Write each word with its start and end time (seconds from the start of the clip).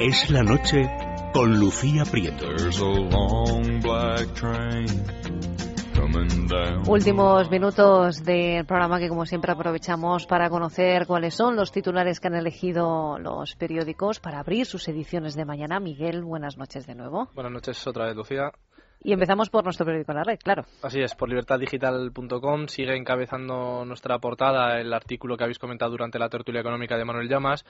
Es 0.00 0.30
la 0.30 0.42
noche 0.42 0.88
con 1.34 1.60
Lucía 1.60 2.04
Prieto. 2.10 2.46
Últimos 6.88 7.50
minutos 7.50 8.24
del 8.24 8.64
programa 8.64 8.98
que 8.98 9.10
como 9.10 9.26
siempre 9.26 9.52
aprovechamos 9.52 10.24
para 10.24 10.48
conocer 10.48 11.06
cuáles 11.06 11.34
son 11.34 11.54
los 11.54 11.70
titulares 11.70 12.18
que 12.18 12.28
han 12.28 12.34
elegido 12.34 13.18
los 13.18 13.54
periódicos 13.56 14.20
para 14.20 14.40
abrir 14.40 14.64
sus 14.64 14.88
ediciones 14.88 15.34
de 15.34 15.44
mañana. 15.44 15.80
Miguel, 15.80 16.24
buenas 16.24 16.56
noches 16.56 16.86
de 16.86 16.94
nuevo. 16.94 17.28
Buenas 17.34 17.52
noches 17.52 17.86
otra 17.86 18.06
vez, 18.06 18.16
Lucía. 18.16 18.52
Y 19.02 19.12
empezamos 19.12 19.48
por 19.48 19.64
nuestro 19.64 19.86
periódico 19.86 20.12
La 20.12 20.24
Red, 20.24 20.38
claro. 20.42 20.64
Así 20.82 21.00
es, 21.00 21.14
por 21.14 21.28
libertaddigital.com 21.28 22.66
sigue 22.68 22.96
encabezando 22.96 23.84
nuestra 23.86 24.18
portada 24.18 24.78
el 24.78 24.92
artículo 24.92 25.36
que 25.36 25.44
habéis 25.44 25.58
comentado 25.58 25.92
durante 25.92 26.18
la 26.18 26.28
tertulia 26.28 26.60
económica 26.60 26.98
de 26.98 27.06
Manuel 27.06 27.28
Llamas, 27.28 27.64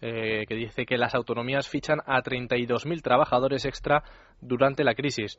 eh, 0.00 0.46
que 0.48 0.54
dice 0.54 0.86
que 0.86 0.96
las 0.96 1.14
autonomías 1.14 1.68
fichan 1.68 2.00
a 2.06 2.22
32.000 2.22 3.02
trabajadores 3.02 3.66
extra 3.66 4.02
durante 4.40 4.82
la 4.82 4.94
crisis. 4.94 5.38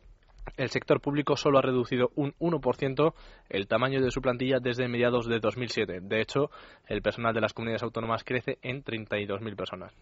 El 0.57 0.69
sector 0.69 1.01
público 1.01 1.35
solo 1.35 1.57
ha 1.57 1.61
reducido 1.63 2.11
un 2.15 2.33
1% 2.39 3.13
el 3.49 3.67
tamaño 3.67 4.01
de 4.01 4.11
su 4.11 4.21
plantilla 4.21 4.59
desde 4.59 4.87
mediados 4.87 5.27
de 5.27 5.39
2007. 5.39 6.01
De 6.01 6.21
hecho, 6.21 6.51
el 6.87 7.01
personal 7.01 7.33
de 7.33 7.41
las 7.41 7.53
comunidades 7.53 7.83
autónomas 7.83 8.23
crece 8.23 8.57
en 8.61 8.83
32.000 8.83 9.55
personas. 9.55 9.93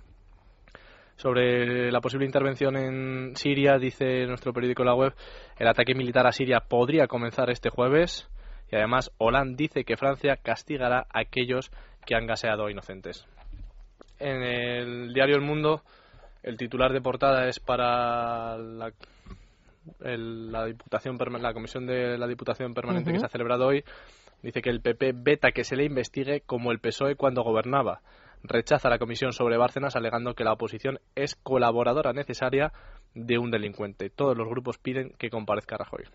Sobre 1.20 1.92
la 1.92 2.00
posible 2.00 2.26
intervención 2.26 2.78
en 2.78 3.36
Siria, 3.36 3.78
dice 3.78 4.26
nuestro 4.26 4.54
periódico 4.54 4.86
La 4.86 4.96
Web, 4.96 5.14
el 5.58 5.68
ataque 5.68 5.94
militar 5.94 6.26
a 6.26 6.32
Siria 6.32 6.62
podría 6.62 7.08
comenzar 7.08 7.50
este 7.50 7.70
jueves 7.70 8.30
y 8.72 8.78
además 8.78 9.12
Hollande 9.18 9.58
dice 9.58 9.84
que 9.84 9.98
Francia 9.98 10.38
castigará 10.38 11.00
a 11.00 11.20
aquellos 11.20 11.72
que 12.06 12.16
han 12.16 12.26
gaseado 12.26 12.66
a 12.66 12.72
inocentes. 12.72 13.26
En 14.18 14.42
el 14.44 15.14
diario 15.14 15.36
El 15.36 15.42
Mundo, 15.42 15.82
el 16.42 16.56
titular 16.56 16.94
de 16.94 17.02
portada 17.02 17.50
es 17.50 17.60
para 17.60 18.58
la, 18.58 18.94
la 20.00 20.66
diputación 20.68 21.18
la 21.42 21.54
comisión 21.54 21.86
de 21.86 22.18
la 22.18 22.28
diputación 22.28 22.74
permanente 22.74 23.12
que 23.12 23.20
se 23.20 23.26
ha 23.26 23.30
celebrado 23.30 23.68
hoy. 23.68 23.84
Dice 24.42 24.62
que 24.62 24.70
el 24.70 24.80
PP 24.80 25.12
veta 25.16 25.52
que 25.52 25.66
se 25.66 25.76
le 25.76 25.84
investigue 25.84 26.44
como 26.46 26.72
el 26.72 26.80
PSOE 26.80 27.18
cuando 27.18 27.44
gobernaba 27.44 28.00
rechaza 28.44 28.90
la 28.90 29.00
comisión 29.00 29.34
sobre 29.34 29.58
Bárcenas 29.58 29.96
alegando 29.96 30.34
que 30.34 30.44
la 30.44 30.54
oposición 30.54 31.00
es 31.16 31.36
colaboradora 31.36 32.14
necesaria 32.14 32.72
de 33.14 33.38
un 33.38 33.52
delincuente. 33.52 34.10
Todos 34.10 34.38
los 34.38 34.48
grupos 34.48 34.78
piden 34.78 35.14
que 35.18 35.30
comparezca 35.30 35.78
Rajoy. 35.78 36.06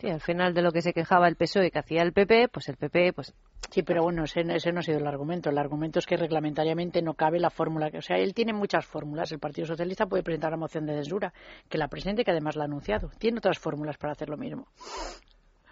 Sí, 0.00 0.08
al 0.08 0.20
final 0.20 0.54
de 0.54 0.62
lo 0.62 0.72
que 0.72 0.80
se 0.80 0.94
quejaba 0.94 1.28
el 1.28 1.36
PSOE 1.36 1.70
que 1.70 1.78
hacía 1.78 2.00
el 2.00 2.14
PP, 2.14 2.48
pues 2.48 2.68
el 2.70 2.76
PP, 2.76 3.12
pues... 3.12 3.34
Sí, 3.68 3.82
pero 3.82 4.02
bueno, 4.02 4.24
ese, 4.24 4.40
ese, 4.40 4.72
no 4.72 4.80
ha 4.80 4.82
sido 4.82 4.98
el 4.98 5.06
argumento. 5.06 5.50
El 5.50 5.58
argumento 5.58 5.98
es 5.98 6.06
que 6.06 6.16
reglamentariamente 6.16 7.02
no 7.02 7.12
cabe 7.12 7.38
la 7.38 7.50
fórmula. 7.50 7.90
O 7.94 8.00
sea, 8.00 8.16
él 8.16 8.32
tiene 8.32 8.54
muchas 8.54 8.86
fórmulas. 8.86 9.30
El 9.30 9.38
Partido 9.38 9.66
Socialista 9.66 10.06
puede 10.06 10.22
presentar 10.22 10.50
la 10.50 10.56
moción 10.56 10.86
de 10.86 10.94
censura, 10.94 11.34
que 11.68 11.76
la 11.76 11.88
presente, 11.88 12.24
que 12.24 12.30
además 12.30 12.56
la 12.56 12.62
ha 12.62 12.66
anunciado. 12.66 13.10
Tiene 13.18 13.38
otras 13.38 13.58
fórmulas 13.58 13.98
para 13.98 14.12
hacer 14.12 14.30
lo 14.30 14.38
mismo. 14.38 14.68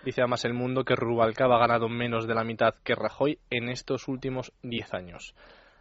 Dice 0.04 0.20
además 0.20 0.44
el 0.44 0.54
mundo 0.54 0.84
que 0.84 0.94
Rubalcaba 0.94 1.56
ha 1.56 1.60
ganado 1.60 1.88
menos 1.88 2.28
de 2.28 2.34
la 2.34 2.44
mitad 2.44 2.74
que 2.84 2.94
Rajoy 2.94 3.38
en 3.50 3.68
estos 3.68 4.08
últimos 4.08 4.52
diez 4.62 4.92
años. 4.92 5.34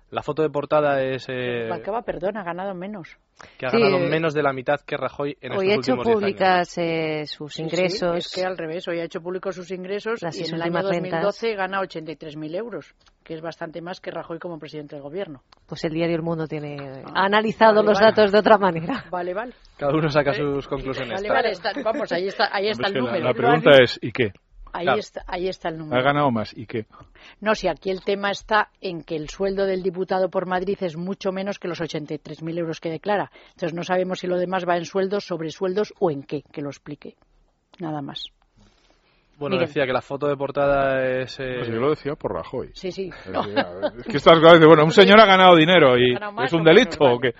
La 0.09 0.23
foto 0.23 0.41
de 0.41 0.49
portada 0.49 1.03
es... 1.03 1.25
Eh, 1.27 1.69
perdón, 2.05 2.37
ha 2.37 2.43
ganado 2.43 2.73
menos. 2.73 3.17
Que 3.57 3.65
ha 3.65 3.69
ganado 3.69 3.99
menos 3.99 4.33
de 4.33 4.41
la 4.41 4.53
mitad 4.53 4.79
que 4.79 4.95
Rajoy 4.95 5.37
en 5.41 5.51
hoy 5.51 5.71
estos 5.71 5.89
últimos 5.89 6.05
Hoy 6.07 6.13
ha 6.13 6.13
hecho 6.13 6.19
públicas 6.19 6.77
eh, 6.77 7.25
sus 7.25 7.59
ingresos. 7.59 8.15
es 8.15 8.33
que 8.33 8.45
al 8.45 8.57
revés, 8.57 8.87
hoy 8.87 8.99
ha 8.99 9.03
hecho 9.03 9.21
públicos 9.21 9.55
sus 9.55 9.69
ingresos 9.71 10.21
y 10.23 10.45
en 10.45 10.55
el 10.55 10.61
año 10.61 10.81
2012 10.81 11.55
gana 11.55 11.81
83.000 11.81 12.55
euros, 12.55 12.95
que 13.23 13.33
es 13.33 13.41
bastante 13.41 13.81
más 13.81 13.99
que 13.99 14.11
Rajoy 14.11 14.39
como 14.39 14.57
presidente 14.57 14.95
del 14.95 15.03
gobierno. 15.03 15.43
Pues 15.67 15.83
el 15.83 15.91
diario 15.91 16.15
El 16.15 16.23
Mundo 16.23 16.47
tiene 16.47 16.77
ah, 16.79 17.11
ha 17.13 17.25
analizado 17.25 17.83
los 17.83 17.99
datos 17.99 18.31
de 18.31 18.39
otra 18.39 18.57
manera. 18.57 19.03
Vale, 19.11 19.33
vale. 19.33 19.53
Cada 19.77 19.93
uno 19.93 20.09
saca 20.09 20.33
sus 20.33 20.67
conclusiones. 20.67 21.21
Vale, 21.21 21.29
vale, 21.29 21.83
vamos, 21.83 22.11
ahí 22.13 22.27
está, 22.27 22.49
ahí 22.51 22.69
está 22.69 22.87
el 22.87 22.93
número. 22.93 23.25
la 23.25 23.33
pregunta 23.33 23.71
es, 23.81 23.99
¿y 24.01 24.11
qué? 24.13 24.31
Ahí, 24.73 24.87
está, 24.99 25.23
ahí 25.27 25.47
está 25.47 25.69
el 25.69 25.77
número. 25.77 25.99
Ha 25.99 26.03
ganado 26.03 26.31
más. 26.31 26.55
¿Y 26.55 26.65
qué? 26.65 26.85
No, 27.41 27.55
si 27.55 27.67
aquí 27.67 27.89
el 27.89 28.03
tema 28.03 28.31
está 28.31 28.69
en 28.81 29.03
que 29.03 29.15
el 29.15 29.29
sueldo 29.29 29.65
del 29.65 29.83
diputado 29.83 30.29
por 30.29 30.47
Madrid 30.47 30.77
es 30.81 30.97
mucho 30.97 31.31
menos 31.31 31.59
que 31.59 31.67
los 31.67 31.81
83.000 31.81 32.57
euros 32.57 32.79
que 32.79 32.89
declara. 32.89 33.31
Entonces 33.49 33.73
no 33.73 33.83
sabemos 33.83 34.19
si 34.19 34.27
lo 34.27 34.37
demás 34.37 34.65
va 34.67 34.77
en 34.77 34.85
sueldos, 34.85 35.25
sobre 35.25 35.49
sueldos 35.51 35.93
o 35.99 36.11
en 36.11 36.23
qué, 36.23 36.43
que 36.51 36.61
lo 36.61 36.69
explique. 36.69 37.15
Nada 37.79 38.01
más. 38.01 38.31
Bueno, 39.37 39.57
decía 39.57 39.85
que 39.85 39.93
la 39.93 40.01
foto 40.01 40.27
de 40.27 40.35
portada 40.35 41.05
es... 41.21 41.39
Eh... 41.39 41.57
Pues 41.59 41.69
yo 41.69 41.79
lo 41.79 41.91
decía 41.91 42.15
por 42.15 42.33
Rajoy. 42.33 42.71
Sí, 42.73 42.91
sí. 42.91 43.11
Es, 43.11 44.05
que 44.07 44.17
estás 44.17 44.39
bueno, 44.41 44.83
un 44.83 44.91
señor 44.91 45.19
ha 45.19 45.27
ganado 45.27 45.55
dinero 45.55 45.95
y 45.95 46.15
es 46.43 46.53
un 46.53 46.63
delito 46.63 47.05
o 47.05 47.19
qué. 47.19 47.35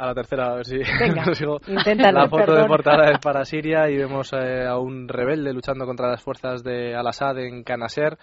A 0.00 0.06
la 0.06 0.14
tercera, 0.14 0.52
a 0.52 0.54
ver 0.54 0.64
si 0.64 0.78
Venga, 0.78 1.24
La 2.12 2.26
foto 2.26 2.54
de 2.54 2.64
portada 2.64 3.10
es 3.10 3.18
para 3.18 3.44
Siria 3.44 3.90
y 3.90 3.98
vemos 3.98 4.32
eh, 4.32 4.66
a 4.66 4.78
un 4.78 5.08
rebelde 5.08 5.52
luchando 5.52 5.84
contra 5.84 6.08
las 6.08 6.22
fuerzas 6.22 6.64
de 6.64 6.94
Al-Assad 6.94 7.38
en 7.40 7.64
Canaser 7.64 8.16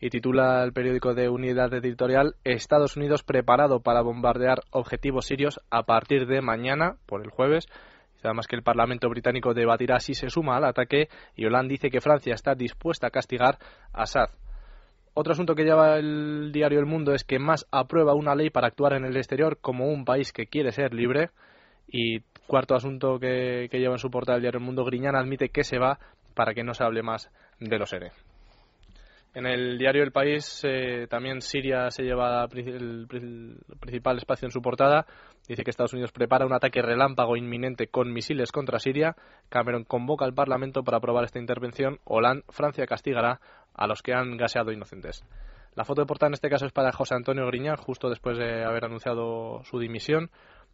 y 0.00 0.10
titula 0.10 0.62
el 0.62 0.72
periódico 0.72 1.14
de 1.14 1.28
Unidad 1.28 1.74
Editorial 1.74 2.36
Estados 2.44 2.96
Unidos 2.96 3.24
preparado 3.24 3.80
para 3.80 4.00
bombardear 4.00 4.60
objetivos 4.70 5.26
sirios 5.26 5.60
a 5.70 5.82
partir 5.82 6.28
de 6.28 6.40
mañana, 6.40 6.98
por 7.04 7.24
el 7.24 7.30
jueves. 7.30 7.66
Además 8.22 8.46
que 8.46 8.54
el 8.54 8.62
Parlamento 8.62 9.08
británico 9.08 9.54
debatirá 9.54 9.98
si 9.98 10.14
se 10.14 10.30
suma 10.30 10.56
al 10.56 10.66
ataque 10.66 11.08
y 11.34 11.46
Hollande 11.46 11.72
dice 11.72 11.90
que 11.90 12.00
Francia 12.00 12.34
está 12.34 12.54
dispuesta 12.54 13.08
a 13.08 13.10
castigar 13.10 13.58
a 13.92 14.02
Assad. 14.02 14.28
Otro 15.20 15.32
asunto 15.32 15.56
que 15.56 15.64
lleva 15.64 15.96
el 15.96 16.52
diario 16.52 16.78
El 16.78 16.86
Mundo 16.86 17.12
es 17.12 17.24
que 17.24 17.40
más 17.40 17.66
aprueba 17.72 18.14
una 18.14 18.36
ley 18.36 18.50
para 18.50 18.68
actuar 18.68 18.92
en 18.92 19.04
el 19.04 19.16
exterior 19.16 19.58
como 19.60 19.88
un 19.88 20.04
país 20.04 20.32
que 20.32 20.46
quiere 20.46 20.70
ser 20.70 20.94
libre. 20.94 21.30
Y 21.88 22.20
cuarto 22.46 22.76
asunto 22.76 23.18
que, 23.18 23.68
lleva 23.68 23.94
en 23.94 23.98
su 23.98 24.12
portada 24.12 24.36
el 24.36 24.42
diario 24.42 24.58
El 24.58 24.64
Mundo, 24.64 24.84
Griñán 24.84 25.16
admite 25.16 25.48
que 25.48 25.64
se 25.64 25.80
va 25.80 25.98
para 26.36 26.54
que 26.54 26.62
no 26.62 26.72
se 26.72 26.84
hable 26.84 27.02
más 27.02 27.32
de 27.58 27.78
los 27.80 27.92
ERE. 27.92 28.12
En 29.34 29.44
el 29.44 29.76
diario 29.76 30.04
El 30.04 30.12
País 30.12 30.62
eh, 30.62 31.08
también 31.10 31.42
Siria 31.42 31.90
se 31.90 32.04
lleva 32.04 32.44
el, 32.54 33.08
principal 33.80 34.18
espacio 34.18 34.46
en 34.46 34.52
su 34.52 34.62
portada. 34.62 35.04
Dice 35.48 35.64
que 35.64 35.70
Estados 35.70 35.94
Unidos 35.94 36.12
prepara 36.12 36.46
un 36.46 36.52
ataque 36.52 36.80
relámpago 36.80 37.36
inminente 37.36 37.88
con 37.88 38.12
misiles 38.12 38.52
contra 38.52 38.78
Siria. 38.78 39.16
Cameron 39.48 39.82
convoca 39.82 40.24
al 40.24 40.34
Parlamento 40.34 40.84
para 40.84 40.98
aprobar 40.98 41.24
esta 41.24 41.40
intervención. 41.40 41.98
Hollande, 42.04 42.44
Francia 42.50 42.86
castigará 42.86 43.40
a 43.78 43.86
los 43.86 44.02
que 44.02 44.12
han 44.12 44.36
gaseado 44.36 44.72
inocentes. 44.72 45.24
La 45.74 45.84
foto 45.84 46.02
de 46.02 46.06
portada 46.06 46.28
en 46.28 46.34
este 46.34 46.50
caso 46.50 46.66
es 46.66 46.72
para 46.72 46.92
José 46.92 47.14
Antonio 47.14 47.46
Griñán, 47.46 47.76
justo 47.76 48.10
después 48.10 48.36
de 48.36 48.64
haber 48.64 48.84
anunciado 48.84 49.62
su 49.64 49.78
dimisión. 49.78 50.30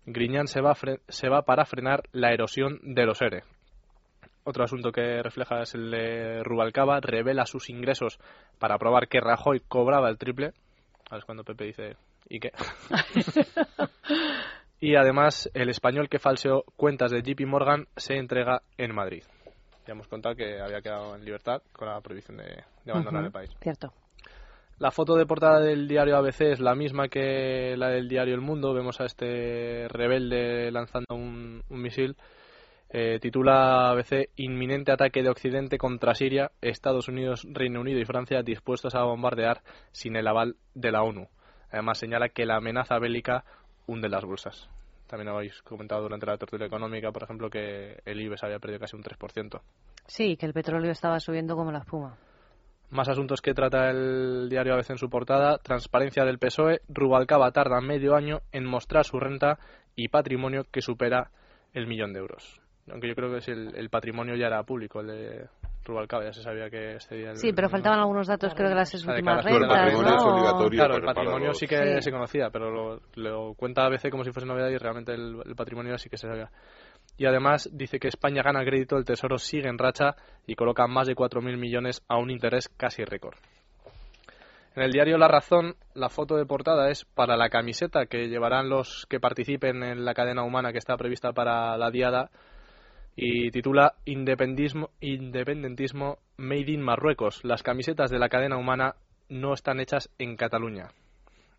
Griñán 0.06 0.48
se 0.48 0.62
va, 0.62 0.74
se 1.08 1.28
va 1.28 1.42
para 1.42 1.66
frenar 1.66 2.04
la 2.12 2.32
erosión 2.32 2.80
de 2.82 3.04
los 3.04 3.20
ERE. 3.20 3.44
Otro 4.44 4.64
asunto 4.64 4.92
que 4.92 5.22
refleja 5.22 5.62
es 5.62 5.74
el 5.74 5.90
de 5.90 6.42
Rubalcaba, 6.42 7.00
revela 7.00 7.44
sus 7.46 7.68
ingresos 7.68 8.18
para 8.58 8.78
probar 8.78 9.08
que 9.08 9.20
Rajoy 9.20 9.60
cobraba 9.60 10.08
el 10.08 10.18
triple. 10.18 10.52
A 11.10 11.16
ver 11.16 11.24
cuando 11.24 11.44
Pepe 11.44 11.64
dice, 11.64 11.96
¿y 12.28 12.40
qué? 12.40 12.52
y 14.80 14.96
además, 14.96 15.50
el 15.52 15.68
español 15.68 16.08
que 16.08 16.18
falseó 16.18 16.64
cuentas 16.76 17.10
de 17.10 17.22
JP 17.22 17.46
Morgan 17.46 17.88
se 17.96 18.16
entrega 18.16 18.62
en 18.78 18.94
Madrid 18.94 19.24
ya 19.86 19.92
hemos 19.92 20.08
contado 20.08 20.34
que 20.34 20.60
había 20.60 20.80
quedado 20.80 21.14
en 21.14 21.24
libertad 21.24 21.62
con 21.72 21.88
la 21.88 22.00
prohibición 22.00 22.38
de, 22.38 22.64
abandonar 22.90 23.24
el 23.24 23.32
país. 23.32 23.50
Cierto. 23.60 23.92
La 24.78 24.90
foto 24.90 25.14
de 25.14 25.24
portada 25.24 25.60
del 25.60 25.86
diario 25.86 26.16
ABC 26.16 26.40
es 26.52 26.60
la 26.60 26.74
misma 26.74 27.08
que 27.08 27.76
la 27.76 27.88
del 27.90 28.08
diario 28.08 28.34
El 28.34 28.40
Mundo. 28.40 28.74
Vemos 28.74 29.00
a 29.00 29.04
este 29.04 29.86
rebelde 29.88 30.70
lanzando 30.72 31.14
un, 31.14 31.62
misil. 31.68 32.16
Eh, 32.90 33.18
titula 33.20 33.90
ABC 33.90 34.30
Inminente 34.36 34.92
ataque 34.92 35.22
de 35.22 35.30
Occidente 35.30 35.78
contra 35.78 36.14
Siria, 36.14 36.50
Estados 36.60 37.08
Unidos, 37.08 37.46
Reino 37.50 37.80
Unido 37.80 38.00
y 38.00 38.04
Francia 38.04 38.42
dispuestos 38.42 38.94
a 38.94 39.04
bombardear 39.04 39.62
sin 39.92 40.16
el 40.16 40.26
aval 40.26 40.56
de 40.74 40.92
la 40.92 41.02
ONU. 41.02 41.28
Además 41.70 41.98
señala 41.98 42.28
que 42.28 42.46
la 42.46 42.56
amenaza 42.56 42.98
bélica 42.98 43.44
hunde 43.86 44.08
las 44.08 44.24
bolsas. 44.24 44.68
También 45.06 45.28
habéis 45.28 45.62
comentado 45.62 46.02
durante 46.02 46.26
la 46.26 46.36
tertulia 46.36 46.66
económica, 46.66 47.12
por 47.12 47.22
ejemplo, 47.22 47.50
que 47.50 48.00
el 48.04 48.20
IBEX 48.20 48.44
había 48.44 48.58
perdido 48.58 48.80
casi 48.80 48.96
un 48.96 49.02
3%. 49.02 49.60
Sí, 50.06 50.36
que 50.36 50.46
el 50.46 50.52
petróleo 50.52 50.90
estaba 50.90 51.20
subiendo 51.20 51.56
como 51.56 51.72
la 51.72 51.80
espuma. 51.80 52.16
Más 52.90 53.08
asuntos 53.08 53.40
que 53.40 53.54
trata 53.54 53.90
el 53.90 54.48
diario 54.48 54.74
ABC 54.74 54.90
en 54.90 54.98
su 54.98 55.10
portada. 55.10 55.58
Transparencia 55.58 56.24
del 56.24 56.38
PSOE. 56.38 56.80
Rubalcaba 56.88 57.50
tarda 57.50 57.80
medio 57.80 58.14
año 58.14 58.40
en 58.52 58.64
mostrar 58.64 59.04
su 59.04 59.18
renta 59.18 59.58
y 59.96 60.08
patrimonio 60.08 60.64
que 60.70 60.80
supera 60.80 61.30
el 61.72 61.86
millón 61.86 62.12
de 62.12 62.20
euros. 62.20 62.60
Aunque 62.90 63.08
yo 63.08 63.14
creo 63.14 63.30
que 63.30 63.50
el, 63.50 63.74
el 63.76 63.90
patrimonio 63.90 64.36
ya 64.36 64.46
era 64.46 64.62
público, 64.62 65.00
el 65.00 65.06
de 65.06 65.48
Rubalcaba 65.84 66.24
ya 66.24 66.32
se 66.32 66.42
sabía 66.42 66.70
que 66.70 66.94
excedía 66.94 67.30
el... 67.30 67.36
Sí, 67.36 67.52
pero 67.52 67.68
faltaban 67.68 67.98
algunos 67.98 68.26
datos, 68.26 68.54
creo 68.54 68.70
que 68.70 68.74
las 68.74 68.94
últimas 68.94 69.44
rentas, 69.44 69.62
El 69.62 69.68
patrimonio 69.68 70.16
es 70.16 70.22
obligatorio. 70.22 70.78
Claro, 70.78 70.96
el 70.96 71.02
patrimonio 71.02 71.52
sí 71.52 71.66
que 71.66 72.00
se 72.00 72.10
conocía, 72.10 72.50
pero 72.50 73.00
lo, 73.14 73.54
cuenta 73.54 73.84
a 73.84 73.90
veces 73.90 74.10
como 74.10 74.24
si 74.24 74.32
fuese 74.32 74.46
novedad 74.46 74.70
y 74.70 74.78
realmente 74.78 75.12
el, 75.12 75.54
patrimonio 75.54 75.98
sí 75.98 76.08
que 76.08 76.16
se 76.16 76.26
sabía. 76.26 76.50
Y 77.18 77.26
además 77.26 77.68
dice 77.72 77.98
que 77.98 78.08
España 78.08 78.42
gana 78.42 78.64
crédito, 78.64 78.96
el 78.96 79.04
Tesoro 79.04 79.38
sigue 79.38 79.68
en 79.68 79.78
racha 79.78 80.16
y 80.46 80.54
coloca 80.54 80.86
más 80.86 81.06
de 81.06 81.14
4.000 81.14 81.56
millones 81.58 82.02
a 82.08 82.16
un 82.16 82.30
interés 82.30 82.68
casi 82.68 83.04
récord. 83.04 83.36
En 84.74 84.82
el 84.82 84.90
diario 84.90 85.18
La 85.18 85.28
Razón, 85.28 85.76
la 85.94 86.08
foto 86.08 86.34
de 86.36 86.46
portada 86.46 86.90
es 86.90 87.04
para 87.04 87.36
la 87.36 87.48
camiseta 87.48 88.06
que 88.06 88.26
llevarán 88.26 88.68
los 88.68 89.06
que 89.08 89.20
participen 89.20 89.84
en 89.84 90.04
la 90.04 90.14
cadena 90.14 90.42
humana 90.42 90.72
que 90.72 90.78
está 90.78 90.96
prevista 90.96 91.32
para 91.32 91.76
la 91.76 91.90
diada 91.92 92.30
y 93.16 93.50
titula 93.50 93.94
Independentismo, 94.04 94.90
Independentismo 95.00 96.18
Made 96.36 96.72
in 96.72 96.80
Marruecos. 96.80 97.40
Las 97.44 97.62
camisetas 97.62 98.10
de 98.10 98.18
la 98.18 98.28
cadena 98.28 98.56
humana 98.56 98.96
no 99.28 99.54
están 99.54 99.80
hechas 99.80 100.10
en 100.18 100.36
Cataluña. 100.36 100.88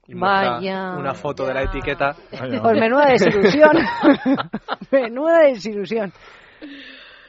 Vaya. 0.08 0.96
Una 0.98 1.14
foto 1.14 1.46
de 1.46 1.54
la 1.54 1.64
etiqueta. 1.64 2.16
Pues 2.30 2.80
menuda 2.80 3.08
desilusión. 3.08 3.72
menuda 4.92 5.40
desilusión. 5.48 6.14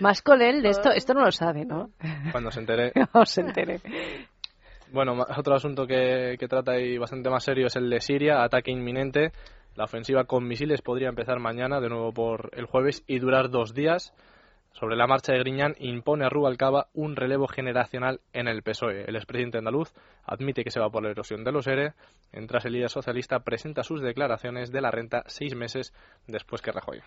Más 0.00 0.20
con 0.20 0.42
él, 0.42 0.62
de 0.62 0.70
esto, 0.70 0.90
esto 0.90 1.14
no 1.14 1.24
lo 1.24 1.32
sabe, 1.32 1.64
¿no? 1.64 1.90
Cuando 2.32 2.50
se 2.50 2.60
entere. 2.60 2.92
No 3.14 3.24
se 3.24 3.40
entere. 3.40 3.80
Bueno, 4.92 5.24
otro 5.36 5.54
asunto 5.54 5.86
que, 5.86 6.36
que 6.38 6.48
trata 6.48 6.72
ahí 6.72 6.98
bastante 6.98 7.30
más 7.30 7.42
serio 7.42 7.66
es 7.66 7.76
el 7.76 7.88
de 7.88 8.00
Siria, 8.00 8.42
ataque 8.42 8.70
inminente. 8.70 9.32
La 9.76 9.84
ofensiva 9.84 10.24
con 10.24 10.48
misiles 10.48 10.80
podría 10.80 11.08
empezar 11.08 11.38
mañana, 11.38 11.80
de 11.80 11.90
nuevo 11.90 12.12
por 12.12 12.50
el 12.54 12.64
jueves, 12.64 13.04
y 13.06 13.18
durar 13.18 13.50
dos 13.50 13.74
días. 13.74 14.14
Sobre 14.78 14.94
la 14.94 15.06
marcha 15.06 15.32
de 15.32 15.38
Griñán 15.38 15.74
impone 15.78 16.26
a 16.26 16.28
Rubalcaba 16.28 16.88
un 16.92 17.16
relevo 17.16 17.48
generacional 17.48 18.20
en 18.34 18.46
el 18.46 18.62
PSOE. 18.62 19.06
El 19.08 19.16
expresidente 19.16 19.56
andaluz 19.56 19.90
admite 20.26 20.64
que 20.64 20.70
se 20.70 20.80
va 20.80 20.90
por 20.90 21.02
la 21.02 21.08
erosión 21.08 21.44
de 21.44 21.52
los 21.52 21.66
ERE, 21.66 21.94
mientras 22.30 22.66
el 22.66 22.74
líder 22.74 22.90
socialista 22.90 23.38
presenta 23.38 23.82
sus 23.82 24.02
declaraciones 24.02 24.70
de 24.70 24.82
la 24.82 24.90
renta 24.90 25.22
seis 25.28 25.54
meses 25.54 25.94
después 26.26 26.60
que 26.60 26.72
Rajoy. 26.72 27.00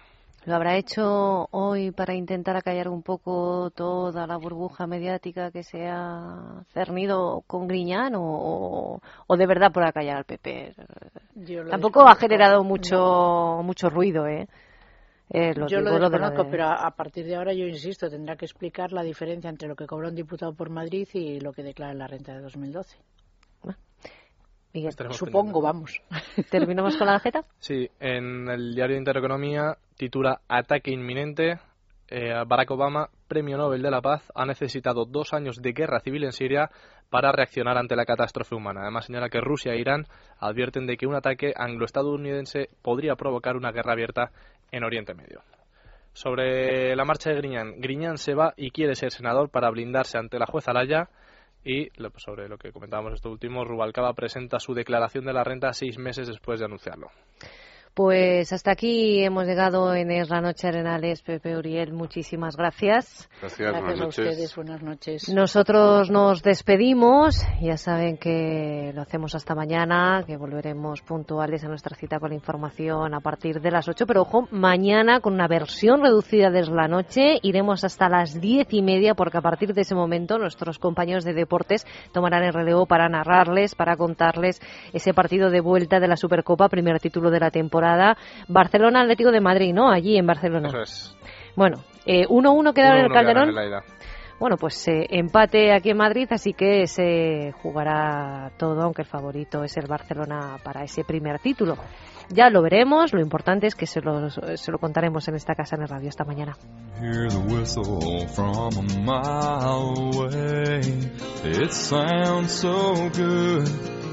¿Lo 0.45 0.55
habrá 0.55 0.77
hecho 0.77 1.47
hoy 1.51 1.91
para 1.91 2.15
intentar 2.15 2.57
acallar 2.57 2.87
un 2.87 3.03
poco 3.03 3.69
toda 3.69 4.25
la 4.25 4.37
burbuja 4.37 4.87
mediática 4.87 5.51
que 5.51 5.61
se 5.61 5.85
ha 5.87 6.63
cernido 6.73 7.43
con 7.45 7.67
Griñán 7.67 8.13
o, 8.15 8.99
de 9.29 9.45
verdad 9.45 9.71
por 9.71 9.83
acallar 9.83 10.17
al 10.17 10.25
PP? 10.25 10.73
Tampoco 11.69 12.01
ha 12.01 12.15
generado 12.15 12.63
mucho, 12.63 13.61
mucho 13.63 13.91
ruido, 13.91 14.25
¿eh? 14.25 14.47
Eh 15.29 15.53
yo 15.67 15.79
lo 15.81 15.91
desconozco, 15.91 16.47
pero 16.49 16.65
a, 16.65 16.91
partir 16.91 17.25
de 17.25 17.35
ahora 17.35 17.53
yo 17.53 17.65
insisto, 17.65 18.09
tendrá 18.09 18.35
que 18.35 18.45
explicar 18.45 18.91
la 18.91 19.03
diferencia 19.03 19.49
entre 19.49 19.67
lo 19.67 19.75
que 19.75 19.85
cobra 19.85 20.09
un 20.09 20.15
diputado 20.15 20.53
por 20.53 20.69
Madrid 20.69 21.07
y 21.13 21.39
lo 21.39 21.53
que 21.53 21.63
declara 21.63 21.91
en 21.91 21.99
la 21.99 22.07
renta 22.07 22.33
de 22.33 22.41
2012. 22.41 22.97
Miguel, 24.71 24.93
supongo, 25.11 25.61
vamos. 25.61 25.99
¿Terminamos 26.51 26.95
con 26.95 27.07
la 27.07 27.19
Z? 27.19 27.43
Sí, 27.57 27.89
en 27.99 28.47
el 28.47 28.75
diario 28.75 28.95
de 28.95 28.99
Intereconomía 28.99 29.77
titula 29.97 30.41
Ataque 30.47 30.91
inminente. 30.91 31.59
Eh, 32.11 32.33
Barack 32.47 32.71
Obama, 32.71 33.09
Premio 33.27 33.57
Nobel 33.57 33.83
de 33.83 33.91
la 33.91 34.01
Paz, 34.01 34.31
ha 34.33 34.45
necesitado 34.45 35.05
dos 35.05 35.33
años 35.33 35.61
de 35.61 35.73
guerra 35.73 35.99
civil 35.99 36.23
en 36.23 36.31
Siria 36.31 36.71
para 37.09 37.31
reaccionar 37.31 37.77
ante 37.77 37.95
la 37.95 38.05
catástrofe 38.05 38.55
humana. 38.55 38.81
Además, 38.81 39.05
señala 39.05 39.29
que 39.29 39.41
Rusia 39.41 39.73
e 39.73 39.79
Irán 39.79 40.07
advierten 40.39 40.87
de 40.87 40.97
que 40.97 41.05
un 41.05 41.15
ataque 41.15 41.53
anglo-estadounidense 41.55 42.69
podría 42.81 43.15
provocar 43.15 43.55
una 43.57 43.71
guerra 43.71 43.93
abierta 43.93 44.31
en 44.71 44.83
Oriente 44.83 45.13
Medio. 45.13 45.41
Sobre 46.13 46.95
la 46.95 47.05
marcha 47.05 47.29
de 47.29 47.37
Griñán, 47.37 47.79
Griñán 47.79 48.17
se 48.17 48.33
va 48.33 48.53
y 48.57 48.71
quiere 48.71 48.95
ser 48.95 49.11
senador 49.11 49.49
para 49.49 49.69
blindarse 49.69 50.17
ante 50.17 50.39
la 50.39 50.45
jueza 50.45 50.73
Laya 50.73 51.09
y 51.63 51.89
sobre 52.17 52.47
lo 52.47 52.57
que 52.57 52.71
comentábamos 52.71 53.13
esto 53.13 53.29
último, 53.29 53.65
Rubalcaba 53.65 54.13
presenta 54.13 54.59
su 54.59 54.73
declaración 54.73 55.25
de 55.25 55.33
la 55.33 55.43
renta 55.43 55.73
seis 55.73 55.97
meses 55.97 56.27
después 56.27 56.59
de 56.59 56.65
anunciarlo. 56.65 57.09
Pues 57.93 58.53
hasta 58.53 58.71
aquí 58.71 59.23
hemos 59.23 59.45
llegado 59.45 59.93
en 59.93 60.07
la 60.29 60.41
Noche 60.41 60.67
Arenales. 60.67 61.21
Pepe 61.21 61.57
Uriel, 61.57 61.91
muchísimas 61.91 62.55
gracias. 62.55 63.29
Gracias, 63.41 64.01
a 64.01 64.07
ustedes. 64.07 64.55
Buenas 64.55 64.81
noches. 64.81 65.27
Nosotros 65.29 66.09
nos 66.09 66.41
despedimos. 66.41 67.41
Ya 67.61 67.75
saben 67.75 68.17
que 68.17 68.91
lo 68.93 69.01
hacemos 69.01 69.35
hasta 69.35 69.53
mañana, 69.55 70.23
que 70.25 70.37
volveremos 70.37 71.01
puntuales 71.01 71.63
a 71.63 71.67
nuestra 71.67 71.97
cita 71.97 72.19
con 72.19 72.29
la 72.29 72.35
información 72.35 73.13
a 73.13 73.19
partir 73.19 73.59
de 73.59 73.71
las 73.71 73.89
8. 73.89 74.05
Pero 74.05 74.21
ojo, 74.21 74.47
mañana 74.51 75.19
con 75.19 75.33
una 75.33 75.47
versión 75.47 76.01
reducida 76.01 76.49
de 76.51 76.67
la 76.67 76.87
noche 76.87 77.39
iremos 77.41 77.83
hasta 77.83 78.07
las 78.07 78.39
diez 78.39 78.67
y 78.71 78.81
media, 78.81 79.13
porque 79.13 79.39
a 79.39 79.41
partir 79.41 79.73
de 79.73 79.81
ese 79.81 79.95
momento 79.95 80.37
nuestros 80.37 80.79
compañeros 80.79 81.25
de 81.25 81.33
deportes 81.33 81.85
tomarán 82.13 82.43
el 82.43 82.53
relevo 82.53 82.85
para 82.85 83.09
narrarles, 83.09 83.75
para 83.75 83.97
contarles 83.97 84.61
ese 84.93 85.13
partido 85.13 85.49
de 85.49 85.59
vuelta 85.59 85.99
de 85.99 86.07
la 86.07 86.15
Supercopa, 86.15 86.69
primer 86.69 86.99
título 86.99 87.29
de 87.29 87.39
la 87.39 87.51
temporada 87.51 87.78
Barcelona 88.47 89.01
Atlético 89.01 89.31
de 89.31 89.41
Madrid, 89.41 89.73
¿no? 89.73 89.89
Allí 89.89 90.17
en 90.17 90.25
Barcelona. 90.25 90.69
Eso 90.69 90.81
es. 90.81 91.15
Bueno, 91.55 91.83
1-1 92.05 92.69
eh, 92.69 92.73
quedaron 92.73 92.99
en 92.99 93.05
el 93.05 93.11
Calderón. 93.11 93.49
bueno, 94.39 94.57
pues 94.57 94.87
eh, 94.87 95.07
empate 95.09 95.73
aquí 95.73 95.89
en 95.89 95.97
Madrid, 95.97 96.27
así 96.31 96.53
que 96.53 96.87
se 96.87 97.51
jugará 97.61 98.51
todo, 98.57 98.81
aunque 98.81 99.01
el 99.01 99.07
favorito 99.07 99.63
es 99.63 99.75
el 99.77 99.87
Barcelona 99.87 100.57
para 100.63 100.83
ese 100.83 101.03
primer 101.03 101.39
título. 101.39 101.75
Ya 102.29 102.49
lo 102.49 102.61
veremos, 102.61 103.11
lo 103.11 103.21
importante 103.21 103.67
es 103.67 103.75
que 103.75 103.87
se 103.87 104.01
lo, 104.01 104.29
se 104.29 104.71
lo 104.71 104.77
contaremos 104.77 105.27
en 105.27 105.35
esta 105.35 105.55
casa 105.55 105.75
en 105.75 105.81
el 105.81 105.89
radio 105.89 106.09
esta 106.09 106.23
mañana. 106.23 106.55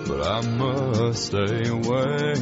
But 0.09 0.25
I 0.25 0.41
must 0.41 1.27
stay 1.27 1.69
away. 1.69 2.35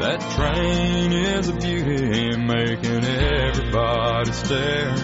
That 0.00 0.20
train 0.36 1.12
is 1.12 1.48
a 1.48 1.52
beauty, 1.54 2.36
making 2.36 3.04
everybody 3.04 4.32
stare. 4.32 4.94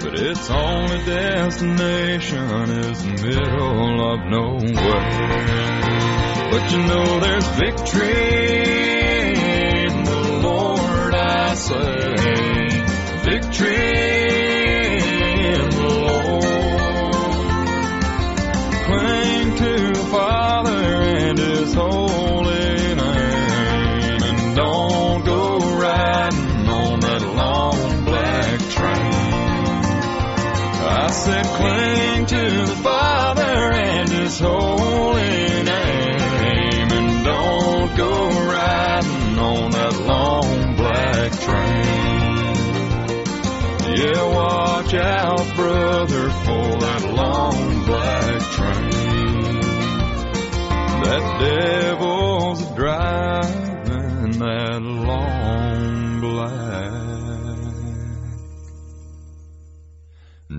But 0.00 0.18
its 0.18 0.50
only 0.50 1.04
destination 1.04 2.70
is 2.70 3.02
the 3.02 3.12
middle 3.22 4.12
of 4.12 4.20
nowhere. 4.30 5.42
But 6.50 6.72
you 6.72 6.78
know 6.78 7.20
there's 7.20 7.48
victory 7.48 8.12
in 9.86 10.04
the 10.04 10.40
Lord, 10.42 11.14
I 11.14 11.54
say. 11.54 12.14
Victory 13.30 13.91
said, 31.12 31.44
cling 31.44 32.26
to 32.26 32.66
the 32.66 32.76
Father 32.82 33.42
and 33.42 34.08
His 34.08 34.38
holy 34.38 35.62
name, 35.62 36.90
and 36.90 37.24
don't 37.24 37.96
go 37.96 38.28
riding 38.28 39.38
on 39.38 39.70
that 39.72 40.00
long 40.06 40.76
black 40.76 41.32
train. 41.38 42.22
Yeah, 43.94 44.22
watch 44.34 44.94
out, 44.94 45.54
brother, 45.54 46.30
for 46.30 46.80
that 46.80 47.02
long 47.14 47.84
black 47.84 48.40
train. 48.52 49.60
That 51.02 51.24
devil's 51.40 52.62
driving 52.74 54.38
that 54.38 54.71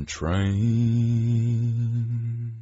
train. 0.05 1.82